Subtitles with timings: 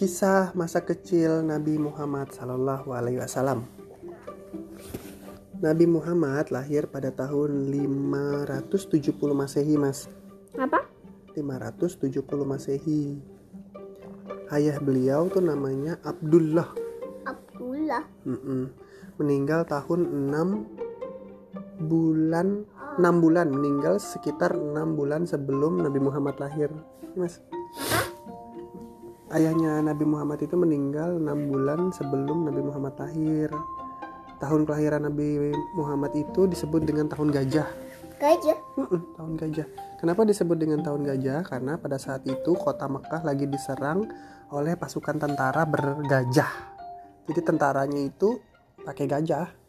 [0.00, 3.68] Kisah masa kecil Nabi Muhammad Sallallahu Alaihi Wasallam.
[5.60, 8.80] Nabi Muhammad lahir pada tahun 570
[9.36, 10.08] Masehi, Mas.
[10.56, 10.88] Apa?
[11.36, 12.16] 570
[12.48, 13.20] Masehi.
[14.48, 16.72] Ayah beliau tuh namanya Abdullah.
[17.28, 18.00] Abdullah.
[18.24, 18.72] Mm-mm.
[19.20, 22.64] Meninggal tahun 6 bulan
[22.96, 26.72] 6 bulan meninggal sekitar 6 bulan sebelum Nabi Muhammad lahir.
[27.12, 27.44] Mas.
[29.30, 33.46] Ayahnya Nabi Muhammad itu meninggal 6 bulan sebelum Nabi Muhammad lahir.
[34.42, 37.70] Tahun kelahiran Nabi Muhammad itu disebut dengan tahun gajah.
[38.18, 38.58] Gajah.
[38.74, 39.66] Mm-mm, tahun gajah.
[40.02, 41.46] Kenapa disebut dengan tahun gajah?
[41.46, 44.02] Karena pada saat itu kota Mekah lagi diserang
[44.50, 46.50] oleh pasukan tentara bergajah.
[47.30, 48.34] Jadi tentaranya itu
[48.82, 49.59] pakai gajah.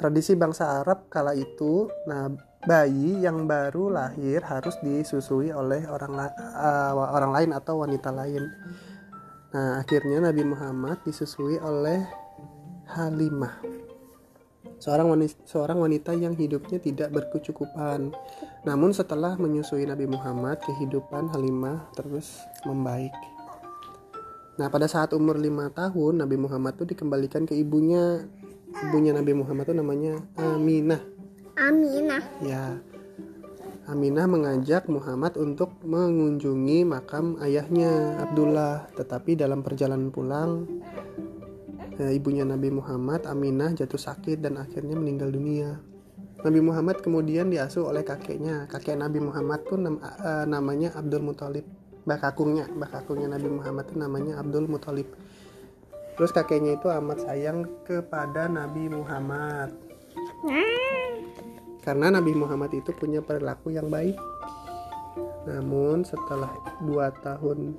[0.00, 2.32] Tradisi bangsa Arab kala itu, nah
[2.64, 6.16] bayi yang baru lahir harus disusui oleh orang
[6.56, 8.48] uh, orang lain atau wanita lain.
[9.52, 12.00] Nah, akhirnya Nabi Muhammad disusui oleh
[12.96, 13.60] Halimah.
[14.80, 18.16] Seorang wanita, seorang wanita yang hidupnya tidak berkecukupan.
[18.64, 23.12] Namun setelah menyusui Nabi Muhammad, kehidupan Halimah terus membaik.
[24.56, 28.24] Nah, pada saat umur lima tahun, Nabi Muhammad tuh dikembalikan ke ibunya.
[28.70, 31.02] Ibunya Nabi Muhammad tuh namanya Aminah.
[31.58, 32.22] Aminah.
[32.40, 32.78] Ya.
[33.90, 40.70] Aminah mengajak Muhammad untuk mengunjungi makam ayahnya Abdullah, tetapi dalam perjalanan pulang
[41.98, 45.82] eh, ibunya Nabi Muhammad Aminah jatuh sakit dan akhirnya meninggal dunia.
[46.40, 48.64] Nabi Muhammad kemudian diasuh oleh kakeknya.
[48.70, 51.66] Kakek Nabi Muhammad tuh nam- eh, namanya Abdul Muthalib.
[52.08, 55.10] Mbah kakungnya, mbah kakungnya Nabi Muhammad tuh namanya Abdul Muthalib.
[56.20, 59.72] Terus kakeknya itu amat sayang kepada Nabi Muhammad
[61.80, 64.16] karena Nabi Muhammad itu punya perilaku yang baik.
[65.48, 66.52] Namun setelah
[66.84, 67.72] dua tahun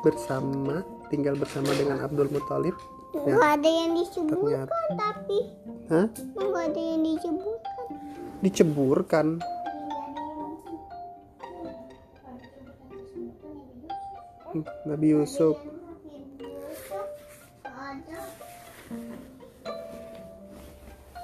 [0.00, 0.80] bersama
[1.12, 2.72] tinggal bersama dengan Abdul Muthalib,
[3.12, 5.38] ya, Nggak ada yang disebutkan ternyata tapi
[5.92, 6.06] Hah?
[6.40, 7.76] nggak ada yang disebutkan.
[8.40, 9.26] diceburkan.
[14.48, 15.60] Hmm, Nabi Yusuf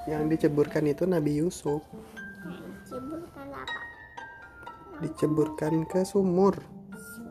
[0.05, 1.81] yang diceburkan itu Nabi Yusuf
[2.85, 3.79] Disebutkan apa?
[5.03, 6.55] diceburkan ke sumur.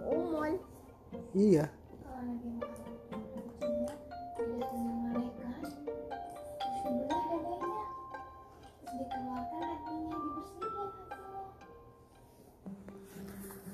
[0.04, 0.60] Umul.
[1.32, 1.70] Iya.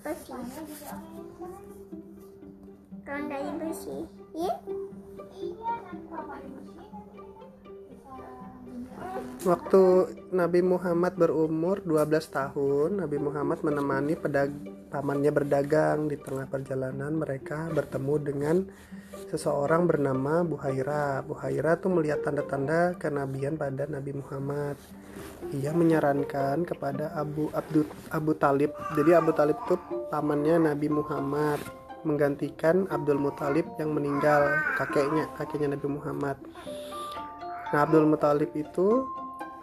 [0.00, 0.38] Bersih.
[3.02, 4.06] Kalau nggak dibersihin,
[9.40, 9.82] Waktu
[10.36, 14.52] Nabi Muhammad berumur 12 tahun, Nabi Muhammad menemani pedag
[14.92, 18.56] pamannya berdagang di tengah perjalanan mereka bertemu dengan
[19.32, 21.24] seseorang bernama Buhaira.
[21.24, 24.76] Buhaira tuh melihat tanda-tanda kenabian pada Nabi Muhammad.
[25.56, 28.76] Ia menyarankan kepada Abu Abdul Abu Talib.
[28.92, 29.80] Jadi Abu Talib tuh
[30.12, 31.64] pamannya Nabi Muhammad
[32.04, 36.36] menggantikan Abdul Muthalib yang meninggal kakeknya kakeknya Nabi Muhammad.
[37.70, 39.06] Nah Abdul Muthalib itu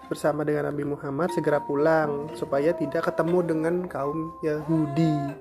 [0.07, 5.35] bersama dengan Nabi Muhammad segera pulang supaya tidak ketemu dengan kaum Yahudi.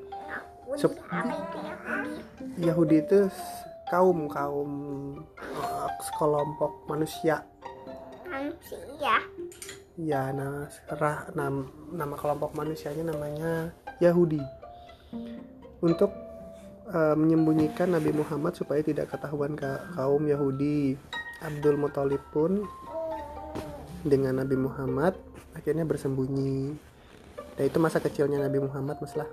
[0.74, 0.98] Sup-
[2.58, 3.06] Yahudi?
[3.06, 3.30] Itu
[3.86, 4.70] kaum kaum
[5.38, 7.46] eh, sekelompok manusia.
[8.26, 9.22] Manusia.
[9.96, 13.70] Ya, nah serah nam- nama kelompok manusianya namanya
[14.02, 14.42] Yahudi.
[15.78, 16.10] Untuk
[16.90, 20.98] eh, menyembunyikan Nabi Muhammad supaya tidak ketahuan ka- kaum Yahudi,
[21.46, 22.66] Abdul Muthalib pun
[24.02, 25.14] dengan Nabi Muhammad
[25.54, 26.74] akhirnya bersembunyi.
[27.56, 29.30] Dan itu masa kecilnya Nabi Muhammad, Mas lah.